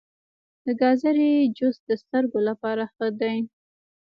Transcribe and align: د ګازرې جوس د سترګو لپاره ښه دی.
د 0.65 0.67
ګازرې 0.81 1.31
جوس 1.57 1.77
د 1.89 1.91
سترګو 2.01 2.39
لپاره 2.49 2.83
ښه 2.93 3.07
دی. 3.19 3.37